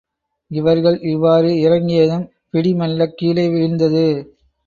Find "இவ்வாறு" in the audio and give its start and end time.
1.01-1.49